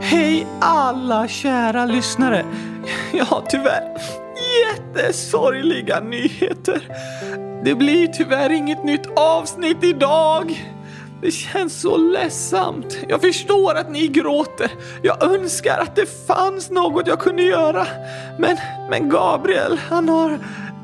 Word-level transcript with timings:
Hej 0.00 0.46
alla 0.60 1.28
kära 1.28 1.86
lyssnare. 1.86 2.44
Jag 3.12 3.24
har 3.24 3.42
tyvärr 3.48 3.98
jättesorgliga 4.64 6.00
nyheter. 6.00 6.82
Det 7.64 7.74
blir 7.74 8.06
tyvärr 8.06 8.50
inget 8.50 8.84
nytt 8.84 9.06
avsnitt 9.16 9.84
idag. 9.84 10.72
Det 11.22 11.30
känns 11.30 11.80
så 11.80 11.96
ledsamt. 11.96 12.98
Jag 13.08 13.20
förstår 13.20 13.74
att 13.74 13.90
ni 13.90 14.08
gråter. 14.08 14.70
Jag 15.02 15.22
önskar 15.22 15.78
att 15.78 15.96
det 15.96 16.26
fanns 16.26 16.70
något 16.70 17.06
jag 17.06 17.20
kunde 17.20 17.42
göra. 17.42 17.86
Men, 18.38 18.56
men 18.90 19.08
Gabriel, 19.08 19.78
han 19.88 20.08
har... 20.08 20.30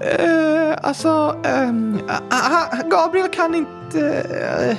Eh, 0.00 0.76
alltså... 0.82 1.36
Eh, 1.44 1.72
Gabriel 2.90 3.28
kan 3.28 3.54
inte... 3.54 4.08
Eh, 4.70 4.76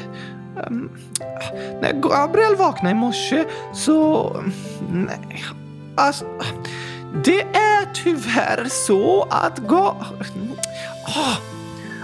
när 1.81 1.93
Gabriel 1.93 2.55
vaknade 2.55 2.91
i 2.91 2.93
morse 2.93 3.45
så... 3.73 4.31
Nej. 4.91 5.45
Alltså... 5.97 6.25
Det 7.23 7.41
är 7.41 7.93
tyvärr 7.93 8.65
så 8.65 9.27
att 9.31 9.57
Ga... 9.57 9.95
Oh. 11.07 11.37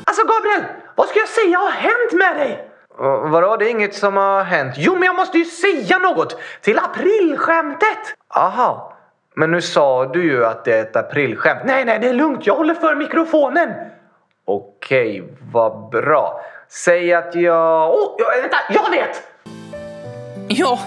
Alltså 0.04 0.22
Gabriel! 0.22 0.64
Vad 0.96 1.08
ska 1.08 1.20
jag 1.20 1.30
säga 1.30 1.58
har 1.58 1.72
hänt 1.72 2.12
med 2.14 2.36
dig? 2.36 2.70
Uh, 3.02 3.30
vadå, 3.30 3.58
det 3.58 3.66
är 3.66 3.70
inget 3.70 3.96
som 3.96 4.18
har 4.18 4.44
hänt? 4.44 4.74
Jo, 4.78 4.94
men 4.94 5.04
jag 5.04 5.16
måste 5.16 5.38
ju 5.38 5.46
säga 5.46 6.00
något! 6.00 6.40
Till 6.62 6.80
aprilskämtet! 6.80 8.16
Aha. 8.36 8.98
Men 9.36 9.52
nu 9.52 9.62
sa 9.62 10.06
du 10.06 10.24
ju 10.24 10.46
att 10.46 10.66
det 10.66 10.74
är 10.78 10.82
ett 10.82 10.96
aprilskämt. 10.96 11.62
Nej, 11.66 11.86
nej, 11.86 12.00
det 12.00 12.10
är 12.10 12.14
lugnt. 12.14 12.48
Jag 12.48 12.56
håller 12.56 12.74
för 12.74 12.96
mikrofonen. 12.96 13.70
Okej, 14.50 15.24
vad 15.54 15.90
bra. 15.90 16.42
Säg 16.70 17.14
att 17.14 17.36
jag... 17.36 17.94
Oh, 17.94 18.16
vänta, 18.42 18.58
jag 18.70 18.92
vet! 18.92 19.24
Ja, 20.48 20.80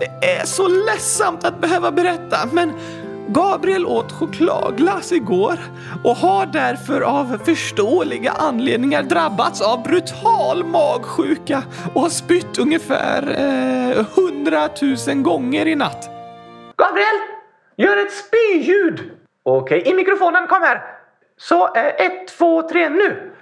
det 0.00 0.26
är 0.26 0.44
så 0.44 0.68
ledsamt 0.68 1.44
att 1.44 1.60
behöva 1.60 1.90
berätta, 1.90 2.36
men 2.52 2.72
Gabriel 3.28 3.86
åt 3.86 4.12
chokladglass 4.12 5.12
igår 5.12 5.58
och 6.04 6.16
har 6.16 6.46
därför 6.46 7.00
av 7.00 7.38
förståeliga 7.44 8.30
anledningar 8.30 9.02
drabbats 9.02 9.60
av 9.62 9.82
brutal 9.82 10.64
magsjuka 10.64 11.62
och 11.94 12.00
har 12.00 12.08
spytt 12.08 12.58
ungefär 12.58 13.22
hundratusen 14.16 15.18
eh, 15.18 15.24
gånger 15.24 15.66
i 15.66 15.74
natt. 15.74 16.10
Gabriel! 16.76 17.16
Gör 17.76 17.96
ett 17.96 18.12
spyljud! 18.12 19.10
Okej, 19.42 19.80
okay, 19.80 19.92
i 19.92 19.96
mikrofonen, 19.96 20.46
kom 20.46 20.62
här! 20.62 20.99
Så, 21.42 21.74
eh, 21.76 21.86
ett, 21.86 22.28
två, 22.38 22.62
tre, 22.62 22.88
nu! 22.88 23.32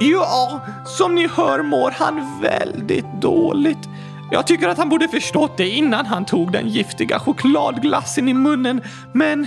Ja, 0.00 0.60
som 0.86 1.14
ni 1.14 1.28
hör 1.28 1.62
mår 1.62 1.90
han 1.90 2.40
väldigt 2.42 3.12
dåligt. 3.20 3.78
Jag 4.30 4.46
tycker 4.46 4.68
att 4.68 4.78
han 4.78 4.88
borde 4.88 5.08
förstått 5.08 5.56
det 5.56 5.68
innan 5.68 6.06
han 6.06 6.24
tog 6.24 6.52
den 6.52 6.68
giftiga 6.68 7.18
chokladglassen 7.18 8.28
i 8.28 8.34
munnen. 8.34 8.82
Men 9.12 9.46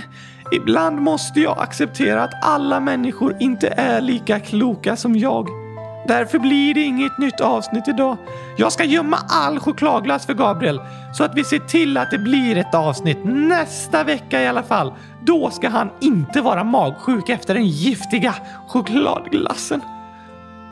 ibland 0.52 1.00
måste 1.00 1.40
jag 1.40 1.58
acceptera 1.58 2.22
att 2.22 2.44
alla 2.44 2.80
människor 2.80 3.36
inte 3.40 3.68
är 3.68 4.00
lika 4.00 4.40
kloka 4.40 4.96
som 4.96 5.16
jag. 5.16 5.67
Därför 6.08 6.38
blir 6.38 6.74
det 6.74 6.80
inget 6.80 7.18
nytt 7.18 7.40
avsnitt 7.40 7.88
idag. 7.88 8.16
Jag 8.56 8.72
ska 8.72 8.84
gömma 8.84 9.18
all 9.28 9.58
chokladglass 9.60 10.26
för 10.26 10.34
Gabriel 10.34 10.80
så 11.14 11.24
att 11.24 11.34
vi 11.34 11.44
ser 11.44 11.58
till 11.58 11.96
att 11.96 12.10
det 12.10 12.18
blir 12.18 12.56
ett 12.56 12.74
avsnitt 12.74 13.18
nästa 13.24 14.04
vecka 14.04 14.42
i 14.42 14.46
alla 14.46 14.62
fall. 14.62 14.92
Då 15.22 15.50
ska 15.50 15.68
han 15.68 15.90
inte 16.00 16.40
vara 16.40 16.64
magsjuk 16.64 17.28
efter 17.28 17.54
den 17.54 17.66
giftiga 17.66 18.34
chokladglassen. 18.68 19.82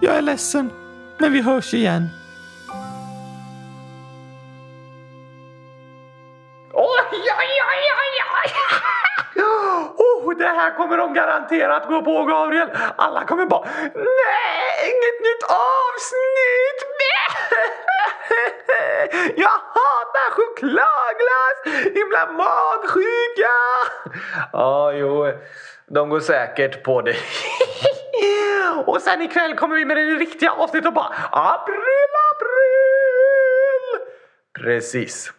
Jag 0.01 0.17
är 0.17 0.23
ledsen, 0.23 0.71
men 1.19 1.33
vi 1.33 1.43
hörs 1.43 1.75
igen. 1.75 2.09
Oj, 6.73 7.03
oj, 7.13 7.23
oj, 7.33 7.87
oj, 8.03 8.23
oj. 8.45 8.86
Oh, 10.27 10.37
det 10.37 10.47
här 10.47 10.75
kommer 10.77 10.97
de 10.97 11.15
garanterat 11.15 11.89
gå 11.89 12.03
på 12.03 12.25
Gabriel. 12.25 12.69
Alla 12.97 13.25
kommer 13.25 13.47
bara 13.47 13.69
Nej, 13.95 14.93
inget 14.93 15.21
nytt 15.21 15.43
avsnitt! 15.43 16.81
Jag 19.37 19.49
hatar 19.49 20.31
chokladglass! 20.31 21.85
Himla 21.95 22.33
magsjuka! 22.33 23.57
Ja, 24.53 24.93
jo, 24.93 25.33
de 25.87 26.09
går 26.09 26.21
säkert 26.21 26.83
på 26.83 27.03
det. 27.03 27.17
Och 28.87 29.03
sen 29.03 29.23
ikväll 29.23 29.55
kommer 29.55 29.77
vi 29.77 29.85
med 29.85 29.97
det 29.97 30.03
riktiga 30.03 30.51
avsnittet 30.51 30.87
och 30.87 30.93
bara 30.93 31.15
april, 31.31 32.11
april! 32.33 34.07
Precis. 34.55 35.33